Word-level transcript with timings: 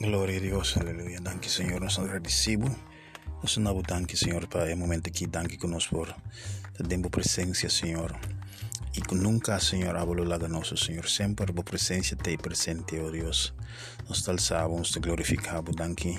Glória 0.00 0.36
a 0.36 0.40
Deus, 0.40 0.76
aleluia. 0.76 1.20
Danke, 1.20 1.50
Senhor, 1.50 1.80
nós 1.80 1.98
agradecemos. 1.98 2.70
Nós 3.42 3.56
não 3.56 3.82
danke, 3.82 4.16
Senhor, 4.16 4.46
para 4.46 4.72
o 4.72 4.76
momento 4.76 5.08
aqui. 5.08 5.26
Danke 5.26 5.56
conosco 5.58 5.96
por 5.96 6.08
a 6.78 6.82
tempo 6.86 7.10
presença, 7.10 7.68
Senhor. 7.68 8.14
E 8.96 9.00
que 9.00 9.16
nunca, 9.16 9.58
Senhor, 9.58 9.96
abolo 9.96 10.22
laga 10.22 10.46
nosso, 10.46 10.76
Senhor. 10.76 11.08
Sempre 11.08 11.50
a 11.50 11.62
presença 11.64 12.14
te 12.14 12.36
presente, 12.36 12.96
oh 13.00 13.10
Deus. 13.10 13.52
Nós 14.08 14.22
te 14.22 14.30
alçamos, 14.30 14.92
te 14.92 15.00
glorificamos. 15.00 15.74
Danke 15.74 16.16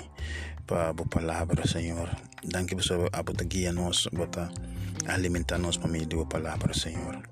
para 0.66 0.90
a 0.90 0.94
palavra, 0.94 1.66
Senhor. 1.66 2.10
Danke 2.44 2.76
por 2.76 3.08
a 3.10 3.22
boa 3.22 3.44
guia 3.44 3.72
nós, 3.72 4.08
para 4.12 4.52
alimentar 5.10 5.56
nós 5.56 5.78
para 5.78 5.88
meio 5.88 6.06
da 6.06 6.26
palavra, 6.26 6.74
Senhor. 6.74 7.22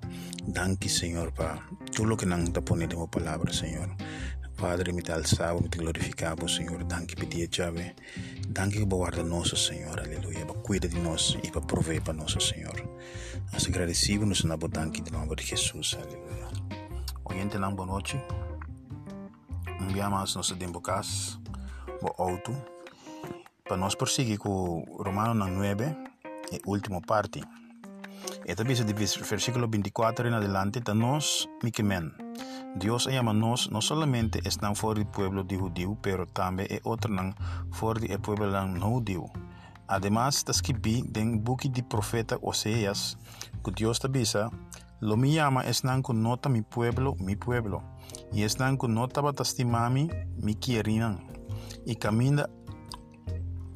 Danke, 0.46 0.88
Senhor, 0.88 1.30
para 1.30 1.58
tudo 1.94 2.16
que 2.16 2.24
não 2.24 2.42
está 2.42 2.62
pondo 2.62 3.02
a 3.02 3.06
palavra, 3.06 3.52
Senhor. 3.52 3.94
Padre, 4.58 4.92
me 4.92 5.02
te 5.02 5.12
alçavo, 5.12 5.62
me 5.62 5.68
te 5.68 5.78
glorificavo, 5.78 6.48
Senhor. 6.48 6.82
Danke 6.82 7.14
pedia 7.14 7.46
chave. 7.48 7.94
Danke 8.48 8.78
que 8.78 8.84
guarda 8.84 9.22
nosso, 9.22 9.56
Senhor. 9.56 10.00
Aleluia. 10.00 10.44
Para 10.44 10.60
cuida 10.60 10.88
de 10.88 10.98
nós 10.98 11.38
e 11.44 11.50
para 11.52 11.60
prover 11.60 12.02
para 12.02 12.12
nosso, 12.12 12.40
Senhor. 12.40 12.74
Nós 13.52 13.66
agradecemos 13.68 14.42
na 14.42 14.56
danke 14.56 15.00
de 15.00 15.12
nome 15.12 15.36
de 15.36 15.44
Jesus. 15.44 15.96
Aleluia. 16.02 16.48
Oyente, 17.24 17.56
não 17.56 17.72
boa 17.72 17.86
noite. 17.86 18.20
Enviamos 19.80 20.34
nosso 20.34 20.56
tempo 20.56 20.80
cas, 20.80 21.38
bo 22.02 22.12
auto. 22.18 22.52
Para 23.62 23.76
nós 23.76 23.94
prosseguir 23.94 24.38
com 24.38 24.84
Romano 24.98 25.34
9, 25.34 25.84
e 26.50 26.60
última 26.66 27.00
parte. 27.00 27.40
Esta 28.44 28.64
vez 28.64 28.84
de 28.84 28.92
versículo 28.92 29.68
24 29.68 30.26
en 30.26 30.34
adelante, 30.34 30.80
está 30.80 30.94
nós, 30.94 31.48
mi 31.62 31.70
men. 31.84 32.27
Dios 32.76 33.06
llama 33.06 33.32
nos 33.32 33.70
no 33.70 33.80
solamente 33.80 34.40
están 34.44 34.76
fuera 34.76 35.00
del 35.00 35.08
pueblo 35.08 35.42
de 35.42 35.56
judío, 35.56 35.96
pero 36.00 36.26
también 36.26 36.68
es 36.70 36.80
otro 36.84 37.12
fuera 37.70 38.00
del 38.00 38.20
pueblo 38.20 38.66
no 38.66 38.90
judío. 38.90 39.26
Además, 39.88 40.36
está 40.36 40.52
escrito 40.52 41.18
en 41.18 41.42
book 41.42 41.62
de 41.62 41.82
profeta 41.82 42.38
Oseas 42.42 43.18
que 43.64 43.70
Dios 43.72 43.98
te 44.00 44.06
avisa, 44.06 44.50
lo 45.00 45.16
me 45.16 45.32
llama 45.32 45.62
es 45.62 45.82
con 46.02 46.22
nota 46.22 46.48
mi 46.48 46.62
pueblo, 46.62 47.14
mi 47.18 47.36
pueblo, 47.36 47.82
y 48.32 48.42
es 48.42 48.56
con 48.56 48.94
nota 48.94 49.20
batastimami, 49.20 50.10
mi 50.36 50.54
quierinan, 50.54 51.26
y 51.86 51.96
camina 51.96 52.48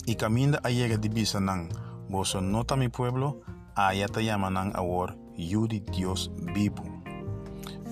y 0.05 0.17
camina 0.17 0.59
a 0.65 0.71
llega 0.71 0.97
de 0.97 1.09
bisa 1.09 1.41
nan, 1.41 1.69
vos 2.09 2.35
nota 2.35 2.77
mi 2.77 2.89
pueblo, 2.89 3.41
allá 3.75 4.09
te 4.09 4.25
llaman 4.25 4.73
ahora, 4.75 5.17
yudi 5.37 5.81
Dios 5.81 6.31
vivo. 6.55 6.92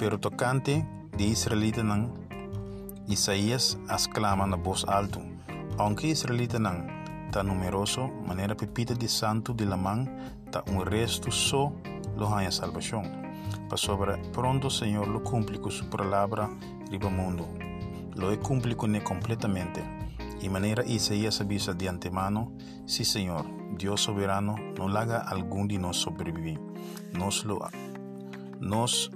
Pero 0.00 0.18
tocante 0.18 0.82
de 1.12 1.24
israelita 1.24 1.82
nan 1.82 2.08
Isaías 3.06 3.76
exclama 3.86 4.46
na 4.46 4.56
voz 4.56 4.86
alto, 4.88 5.20
aunque 5.76 6.08
israelita 6.08 6.58
nan 6.58 7.28
ta 7.30 7.42
numeroso, 7.42 8.08
manera 8.26 8.56
pepita 8.56 8.94
de 8.94 9.08
santo 9.08 9.52
de 9.52 9.66
la 9.66 9.76
man, 9.76 10.08
ta 10.50 10.64
un 10.72 10.86
resto 10.86 11.30
só 11.30 11.70
lo 12.16 12.34
haya 12.34 12.50
salvación. 12.50 13.04
Pa 13.68 13.76
sobre 13.76 14.16
pronto 14.32 14.70
Señor 14.70 15.06
lo 15.06 15.22
cumple 15.22 15.60
con 15.60 15.70
su 15.70 15.84
palabra 15.90 16.48
riba 16.90 17.10
mundo. 17.10 17.46
Lo 18.16 18.32
he 18.32 18.38
cumple 18.38 18.74
completamente. 19.04 19.84
Y 20.40 20.48
manera 20.48 20.82
Isaías 20.82 21.42
avisa 21.42 21.74
de 21.74 21.90
antemano, 21.90 22.52
sí 22.86 23.04
Señor, 23.04 23.44
Dios 23.76 24.00
soberano, 24.00 24.56
no 24.78 24.86
haga 24.96 25.18
algún 25.18 25.68
de 25.68 25.78
nos 25.78 25.98
sobrevivir. 25.98 26.58
Nos 27.12 27.44
lo 27.44 27.60
nos 28.60 29.10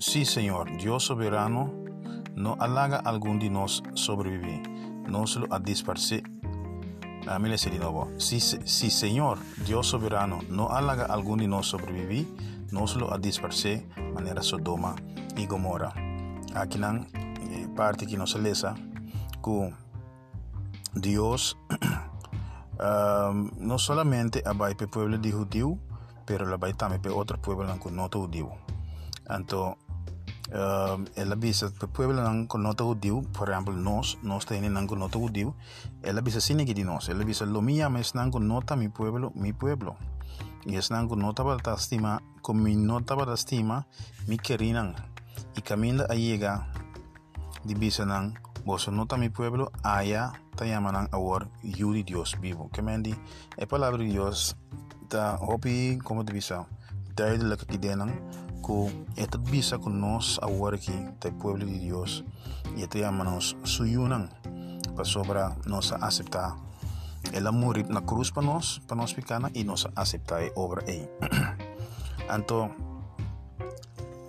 Sí, 0.00 0.24
Señor, 0.24 0.76
Dios 0.76 1.04
soberano, 1.04 1.72
no 2.34 2.56
halaga 2.58 2.98
algún 2.98 3.38
de 3.38 3.48
nos 3.48 3.82
sobrevivir, 3.94 4.68
nos 5.08 5.36
lo 5.36 5.52
ha 5.54 5.60
disparse. 5.60 6.22
A 7.26 7.38
mí 7.38 7.48
le 7.48 7.56
de 7.56 7.78
nuevo. 7.78 8.10
Sí, 8.18 8.40
sí, 8.40 8.90
Señor, 8.90 9.38
Dios 9.64 9.86
soberano, 9.86 10.40
no 10.48 10.70
halaga 10.70 11.06
algún 11.06 11.38
de 11.38 11.48
nos 11.48 11.68
sobrevivir, 11.68 12.26
nos 12.72 12.96
lo 12.96 13.12
ha 13.14 13.18
disparse 13.18 13.86
manera 14.14 14.42
Sodoma 14.42 14.96
y 15.36 15.46
Gomorra. 15.46 15.92
Aquí 16.54 16.78
la 16.78 17.06
eh, 17.14 17.68
parte 17.76 18.06
que 18.06 18.16
nos 18.16 18.38
lesa 18.38 18.74
que 19.42 19.72
Dios 20.94 21.56
no 23.58 23.78
solamente 23.78 24.42
abai 24.44 24.74
pe 24.74 24.88
pueblo 24.88 25.18
de 25.18 25.30
judío, 25.30 25.78
pero 26.26 26.46
la 26.46 26.58
también 26.74 27.00
pe 27.00 27.10
otro 27.10 27.40
pueblo 27.40 27.78
que 27.80 27.90
no 27.90 28.08
judío. 28.08 28.50
Entonces, 29.28 29.83
uh, 30.52 31.00
ela 31.16 31.36
bisa 31.36 31.70
pueblo 31.92 32.20
nang 32.20 32.46
konota 32.46 32.84
udiu 32.84 33.22
por 33.32 33.48
ejemplo 33.48 33.72
nos 33.72 34.18
nos 34.22 34.44
tiene 34.44 34.68
nang 34.68 34.86
konota 34.86 35.18
udiu 35.18 35.54
ela 36.02 36.20
bisa 36.20 36.40
sini 36.40 36.64
di 36.64 36.84
nos 36.84 37.08
lo 37.08 37.60
mia 37.62 37.88
mes 37.88 38.14
nang 38.14 38.30
konota 38.30 38.76
mi 38.76 38.88
pueblo 38.88 39.32
mi 39.34 39.52
pueblo 39.52 39.96
y 40.66 40.76
es 40.76 40.88
konota 40.88 41.44
para 41.44 41.74
estima 41.76 42.22
con 42.42 42.62
mi 42.62 42.76
nota 42.76 43.16
para 43.16 43.34
estima 43.34 43.86
mi 44.26 44.38
querinan 44.38 44.94
y 45.56 45.62
camina 45.62 46.04
a 46.08 46.14
llega 46.14 46.68
di 47.64 47.74
bisa 47.74 48.04
nang 48.04 48.34
vos 48.64 48.88
nota 48.88 49.16
mi 49.16 49.28
pueblo 49.28 49.72
allá 49.82 50.32
te 50.56 50.68
llaman 50.68 51.08
ahora 51.12 51.48
yudi 51.62 52.02
Dios 52.02 52.36
vivo 52.40 52.70
que 52.72 52.82
mendi 52.82 53.14
e 53.56 53.66
palabra 53.66 54.02
Dios 54.02 54.56
ta 55.08 55.36
hopi 55.40 55.98
como 56.02 56.24
te 56.24 56.32
bisa 56.32 56.66
duidelijk 57.14 57.70
idee 57.72 57.96
que 58.64 59.06
esta 59.16 59.38
visa 59.38 59.78
con 59.78 60.00
nos 60.00 60.40
ahora 60.42 60.76
aquí 60.76 60.92
del 61.20 61.34
pueblo 61.34 61.66
de 61.66 61.78
Dios 61.78 62.24
y 62.76 62.82
esta 62.82 62.98
llamanos 62.98 63.56
suyunan 63.62 64.30
para 64.94 65.04
sobra 65.04 65.56
nos 65.66 65.92
aceptar 65.92 66.54
el 67.32 67.46
amor 67.46 67.78
na 67.88 68.04
cruz 68.04 68.30
para 68.30 68.46
nos 68.46 68.80
para 68.86 69.00
nos 69.00 69.14
picana 69.14 69.50
y 69.54 69.64
nos 69.64 69.88
acepta 69.94 70.40
la 70.40 70.48
obra 70.54 70.84
ahí. 70.86 71.08
Anto 72.28 72.70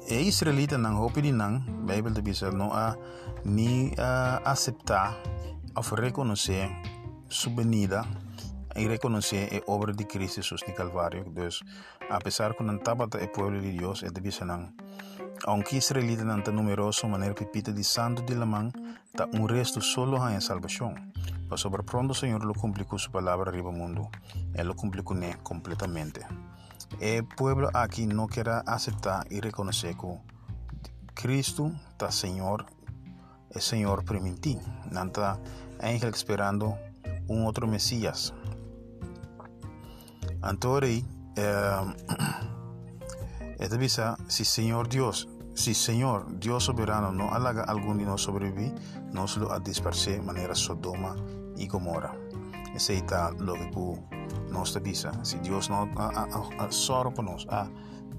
e 0.08 0.22
israelita 0.22 0.78
nang 0.78 1.02
hopi 1.02 1.22
di 1.22 1.32
nang 1.32 1.66
Bible 1.88 2.14
de 2.14 2.22
bisa 2.22 2.52
no 2.52 2.72
a 2.74 2.96
ni 3.44 3.92
a 3.98 4.38
aceptar 4.46 5.18
of 5.76 5.92
reconocer 5.94 6.70
su 7.28 7.54
venida 7.54 8.06
y 8.76 8.88
reconocer 8.88 9.52
la 9.54 9.62
obra 9.68 9.94
de 9.94 10.06
Cristo 10.06 10.42
Jesús 10.42 10.64
en 10.68 10.74
Calvario. 10.74 11.26
A 12.10 12.20
pesar 12.20 12.56
no 12.60 12.74
estaba 12.74 13.08
el 13.20 13.32
pueblo 13.32 13.62
de 13.62 13.72
Dios, 13.72 14.04
es 14.04 14.14
de 14.14 14.22
aunque 15.48 15.78
israelita 15.78 16.24
tan 16.44 16.56
numeroso, 16.56 17.08
manera 17.08 17.36
pipita 17.36 17.72
de 17.72 17.84
santo 17.84 18.24
de 18.24 18.36
la 18.36 18.46
man, 18.46 18.72
está 19.06 19.28
un 19.34 19.48
resto 19.48 19.82
solo 19.82 20.28
en 20.30 20.42
salvación. 20.42 21.14
Pero 21.44 21.58
sobre 21.58 21.84
pronto 21.84 22.14
Señor 22.14 22.44
lo 22.44 22.54
cumplió 22.54 22.88
con 22.88 22.98
su 22.98 23.12
palabra 23.12 23.52
arriba 23.52 23.72
mundo. 23.72 24.10
Él 24.54 24.68
lo 24.68 24.76
cumplió 24.76 25.04
con 25.04 25.22
él 25.22 25.38
completamente. 25.44 26.26
El 27.00 27.26
pueblo 27.26 27.70
aquí 27.74 28.08
no 28.08 28.28
quiere 28.28 28.52
aceptar 28.66 29.28
y 29.30 29.40
reconocer 29.40 29.96
que 29.98 30.20
Cristo 31.14 31.72
está 31.90 32.12
Señor, 32.12 32.66
el 33.52 33.62
Señor 33.62 34.04
primitivo. 34.04 34.62
Está 34.90 35.40
ángel 35.80 36.10
esperando 36.10 36.78
un 37.28 37.46
otro 37.46 37.68
Mesías. 37.68 38.34
Antori, 40.46 41.04
eh, 41.36 41.94
esta 43.60 43.78
visa, 43.78 44.16
si 44.28 44.46
Señor 44.46 44.88
Dios, 44.88 45.28
si 45.56 45.74
Señor 45.74 46.40
Dios 46.40 46.66
soberano 46.66 47.12
no 47.12 47.34
halaga 47.34 47.64
algún 47.64 48.00
y 48.00 48.04
no 48.04 48.16
sobreviví, 48.16 48.72
nos 49.12 49.38
lo 49.38 49.52
ha 49.52 49.60
dispersé 49.60 50.22
manera 50.22 50.54
Sodoma 50.54 51.16
y 51.58 51.68
Gomorra. 51.68 52.14
Está 52.76 53.32
lo 53.32 53.54
que 53.56 54.00
nos 54.52 54.76
avisa. 54.76 55.12
Si 55.26 55.40
Dios 55.40 55.72
no 55.72 55.90
ha 55.98 56.72
solo 56.72 57.12
por 57.12 57.26
nos, 57.26 57.48
a 57.50 57.68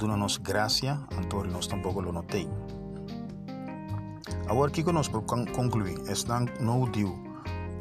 nos 0.00 0.42
gracia, 0.42 1.06
Antori 1.16 1.48
nos 1.48 1.68
tampoco 1.68 2.02
lo 2.02 2.10
noté. 2.10 2.48
Ahora 4.48 4.72
que 4.72 4.82
por 4.82 5.26
concluir, 5.26 6.00
están 6.08 6.50
no 6.58 6.88
dio 6.92 7.14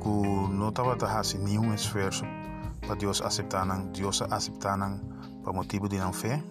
que 0.03 0.47
no 0.51 0.67
estaba 0.67 0.95
ni 1.39 1.57
un 1.57 1.73
esfuerzo 1.73 2.25
para 2.87 2.99
Dios 2.99 3.21
aceptaran, 3.21 3.91
Dios 3.91 4.21
aceptaran 4.21 5.01
por 5.43 5.53
motivo 5.53 5.87
de 5.87 5.99
no 5.99 6.13
fe. 6.13 6.43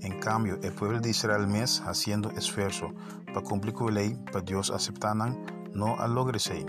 En 0.00 0.20
cambio, 0.20 0.58
el 0.62 0.72
pueblo 0.72 1.00
de 1.00 1.10
Israel 1.10 1.46
mes 1.46 1.82
haciendo 1.86 2.30
esfuerzo 2.30 2.92
para 3.26 3.42
cumplir 3.42 3.74
con 3.74 3.94
la 3.94 4.00
ley, 4.00 4.14
para 4.32 4.40
Dios 4.40 4.70
aceptaran, 4.70 5.70
no 5.74 5.98
a 5.98 6.06
lograrse. 6.06 6.64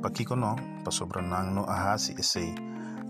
Para 0.00 0.12
Kiko 0.12 0.36
no, 0.36 0.56
para 0.78 0.90
sobranan 0.90 1.54
no 1.54 1.66
a 1.68 1.94
ese 1.94 2.54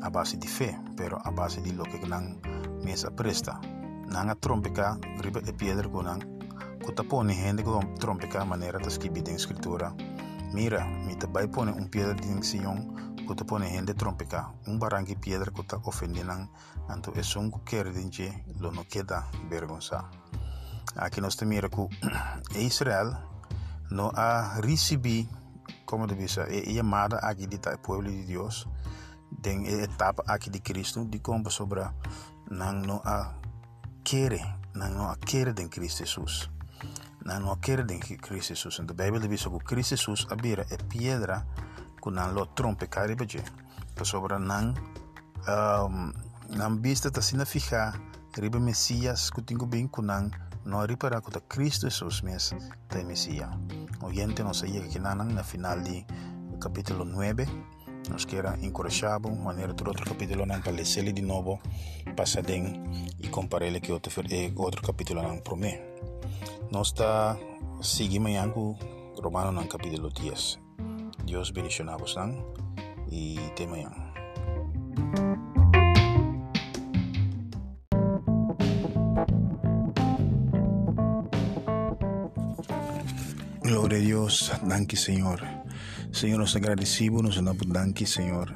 a 0.01 0.11
base 0.11 0.37
de 0.37 0.47
fe, 0.47 0.79
pero 0.97 1.19
a 1.25 1.31
base 1.31 1.61
de 1.61 1.73
lo 1.73 1.85
que 1.85 1.99
nan 2.07 2.41
mesa 2.83 3.11
presta. 3.11 3.61
Nan 4.07 4.31
a 4.31 4.35
trompeca, 4.35 4.99
gripe 5.19 5.41
de 5.41 5.53
piedra 5.53 5.89
con 5.91 6.07
nan, 6.07 6.21
pone 7.09 7.35
gente 7.35 7.63
con 7.63 7.95
trompeca 7.97 8.45
manera 8.45 8.79
de 8.79 8.89
escribir 8.89 9.29
en 9.29 9.37
escritura. 9.37 9.95
Mira, 10.53 10.87
mi 10.87 11.15
te 11.15 11.27
pone 11.27 11.73
un 11.73 11.89
piedra 11.89 12.15
de 12.15 12.33
acción 12.33 13.08
kuta 13.29 13.45
pone 13.45 13.69
gente 13.69 13.93
trompeca 13.93 14.53
un 14.67 14.79
barranqui 14.79 15.15
piedra 15.15 15.53
kuta 15.53 15.77
ofendinan 15.85 16.49
anto 16.89 17.13
es 17.15 17.37
un 17.37 17.51
quiere 17.63 17.93
dinche 17.93 18.45
lo 18.59 18.73
no 18.73 18.85
queda 18.89 19.29
vergonza 19.51 20.09
aquí 20.97 21.21
nos 21.21 21.41
mira 21.43 21.69
que 21.69 21.87
Israel 22.59 23.19
no 23.91 24.11
ha 24.15 24.59
recibido 24.61 25.39
como 25.89 26.07
de 26.07 26.15
visa, 26.15 26.47
e 26.51 26.75
llamada 26.75 27.19
aqui 27.23 27.47
de 27.47 27.59
pueblo 27.83 28.11
de 28.11 28.25
Deus, 28.25 28.69
den 29.31 29.65
etapa 29.65 30.23
aqui 30.27 30.51
de 30.51 30.61
Cristo, 30.61 31.05
de 31.07 31.21
como 31.21 31.51
sobre 31.51 31.81
não 32.51 32.73
não 32.73 33.01
a 33.05 33.35
querer, 34.05 34.45
não 34.75 34.91
não 34.91 35.11
a 35.11 35.17
querer 35.17 35.55
de 35.55 35.67
Cristo 35.69 36.05
Jesus. 36.05 36.51
Não 37.25 37.41
não 37.41 37.53
a 37.53 37.59
querer 37.59 37.87
de 37.87 37.99
Cristo 38.19 38.55
Jesus. 38.55 38.81
Então, 38.81 38.95
a 38.95 39.11
Bíblia 39.11 39.29
diz 39.29 39.45
que 39.45 39.59
Cristo 39.65 39.97
Jesus 39.97 40.27
abira 40.31 40.67
é 40.71 40.77
pedra 40.77 41.47
que 42.03 42.11
não 42.11 42.33
lo 42.33 42.47
trompe 42.47 42.87
caribe, 42.89 43.27
sobre 44.03 44.39
não 44.39 44.75
um, 45.49 46.13
não 46.51 46.77
vista 46.77 47.11
tá 47.11 47.23
sina 47.23 47.47
fija, 47.47 47.93
riba 48.37 48.61
Messias 48.61 49.31
que 49.31 49.43
tenho 49.43 49.67
bem 49.67 49.89
com 49.89 50.03
não 50.03 50.31
no 50.65 50.85
ripara 50.85 51.23
que 51.23 51.41
Cristo 51.49 51.89
Jesus 51.89 52.21
mes 52.23 52.55
te 52.89 53.03
Messias. 53.05 53.49
Oyente 54.03 54.43
nos 54.43 54.63
llega 54.63 54.89
que 54.89 54.99
nanan 54.99 55.33
na 55.33 55.43
final 55.43 55.81
de 55.81 56.05
capítulo 56.61 57.05
9 57.05 57.47
nos 58.11 58.27
queda 58.27 58.59
encorajado 58.61 59.31
maneira 59.31 59.73
do 59.73 59.89
outro 59.89 60.05
capítulo 60.05 60.45
não 60.45 60.61
para 60.61 60.73
ler 60.73 61.13
de 61.13 61.23
novo 61.23 61.59
passadem 62.15 62.83
e 63.19 63.29
comparele 63.29 63.81
que 63.81 63.93
outro 63.93 64.13
eh, 64.31 64.53
outro 64.57 64.83
capítulo 64.83 65.23
não 65.23 65.39
promete 65.41 65.83
nós 66.71 66.89
está 66.89 67.37
seguimos 67.81 68.29
amanhã 68.29 68.51
com 68.51 68.77
Romano 69.23 69.53
no 69.53 69.67
capítulo 69.67 70.11
10 70.11 70.68
Deus 71.29 71.53
bendicionamos 71.53 72.17
e 73.11 73.39
até 73.53 73.65
amanhã 73.65 73.91
Glória 83.63 83.99
a 83.99 84.67
danke 84.67 84.97
Senhor. 84.97 85.41
Senhor, 86.11 86.39
nos 86.39 86.57
agradecemos, 86.57 87.23
nos 87.23 87.37
damos 87.37 87.69
danke, 87.69 88.07
Senhor. 88.07 88.55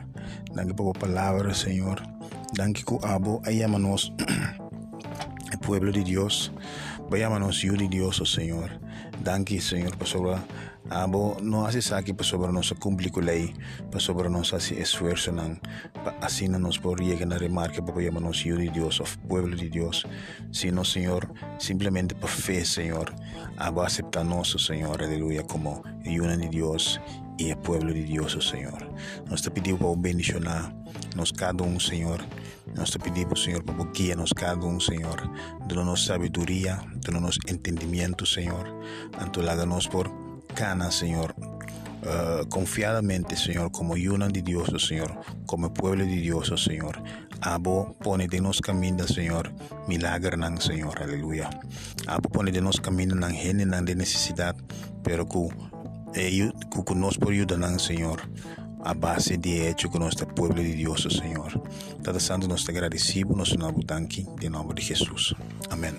Danke 0.55 0.73
por 0.73 0.97
a 0.97 0.99
palavra, 0.99 1.53
Senhor. 1.53 2.01
Danke 2.55 2.83
que 2.83 2.99
abo 3.07 3.43
ayamanos 3.45 4.13
el 5.53 5.59
pueblo 5.59 5.93
de 5.93 6.03
Dios. 6.03 6.51
Vayámonos 7.11 7.61
yo 7.61 7.75
de 7.75 7.89
Dios, 7.89 8.23
oh 8.23 8.27
Señor. 8.27 8.71
Danke, 9.23 9.61
Senhor, 9.61 9.97
por 9.99 10.09
sobre 10.09 10.37
abo 10.91 11.37
no 11.43 11.67
hace 11.67 11.83
saque 11.83 12.15
por 12.15 12.27
sobre 12.27 12.53
nos 12.53 12.73
cumplir 12.75 13.11
con 13.11 13.27
lei, 13.27 13.55
por 13.91 14.01
sobre 14.01 14.29
nos 14.29 14.53
hace 14.53 14.81
esfuerzo 14.81 15.33
nan, 15.33 15.61
así 16.21 16.49
no 16.49 16.59
nos 16.59 16.79
por 16.79 17.01
llegar 17.01 17.33
a 17.33 17.39
remarque 17.39 17.83
por 17.83 18.01
llamarnos 18.03 18.45
yo 18.45 18.57
de 18.57 18.71
Dios, 18.71 19.01
o 19.01 19.05
pueblo 19.29 19.57
de 19.57 19.69
Dios, 19.69 20.07
sino 20.51 20.85
Señor, 20.85 21.33
simplemente 21.59 22.15
por 22.15 22.31
fe, 22.31 22.65
Señor, 22.65 23.15
abo 23.57 23.83
aceptarnos, 23.83 24.51
Señor, 24.65 25.03
aleluya, 25.03 25.45
como 25.45 25.83
una 26.05 26.37
de 26.37 26.49
Dios 26.49 27.01
y 27.39 27.51
el 27.51 27.59
pueblo 27.59 27.93
de 27.93 28.03
Dios, 28.03 28.37
oh 28.37 28.41
Señor. 28.41 28.93
Nos 29.29 29.43
te 29.43 29.51
pedimos 29.51 30.01
bendicionar 30.01 30.83
nos 31.17 31.33
cada 31.33 31.63
un, 31.65 31.79
Señor. 31.81 32.21
Nos 32.75 32.91
te 32.91 32.99
pedimos, 32.99 33.43
Señor, 33.43 33.65
por 33.65 33.77
nos 34.17 34.33
cada 34.35 34.65
un, 34.65 34.81
Señor. 34.81 35.31
Danos 35.69 36.07
sabiduría, 36.07 36.83
danos 37.03 37.39
entendimiento, 37.47 38.25
Señor. 38.25 38.81
Antolaganos 39.19 39.89
por 39.89 40.22
cana, 40.55 40.91
Señor. 40.91 41.35
Uh, 42.05 42.49
confiadamente, 42.49 43.37
Señor, 43.37 43.71
como 43.71 43.95
una 43.95 44.27
de 44.27 44.43
Dios, 44.43 44.73
Señor, 44.89 45.21
como 45.47 45.73
pueblo 45.73 46.05
de 46.05 46.17
Dios, 46.17 46.53
Señor. 46.61 47.01
Abo 47.41 47.97
pone 48.03 48.27
de 48.27 48.41
nos 48.41 48.61
camino, 48.61 49.07
Señor, 49.07 49.53
milagro, 49.87 50.37
Señor, 50.61 51.01
aleluya. 51.01 51.49
Abo 52.09 52.29
pone 52.29 52.51
de 52.51 52.61
nos 52.61 52.81
camino, 52.81 53.15
en 53.15 53.85
de 53.85 53.95
necesidad, 53.95 54.57
pero 55.05 55.29
que 55.29 55.49
eh, 56.15 56.51
nos 56.97 57.19
por 57.19 57.33
ayudar, 57.33 57.79
Señor, 57.79 58.21
a 58.85 58.95
base 58.95 59.39
de 59.39 59.71
hecho 59.71 59.89
con 59.89 60.03
nuestro 60.03 60.27
pueblo 60.27 60.61
de 60.61 60.75
Dios, 60.75 61.07
Señor. 61.09 61.63
Todo 62.03 62.19
santo 62.19 62.49
nos 62.49 62.69
agradecemos, 62.69 63.37
nos 63.37 63.57
damos 63.57 63.87
de 64.41 64.51
nombre 64.51 64.75
de 64.75 64.83
Jesús. 64.83 65.37
Amén. 65.71 65.97